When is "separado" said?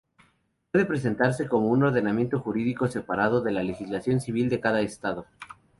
2.87-3.39